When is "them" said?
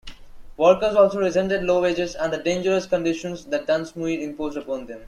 4.87-4.99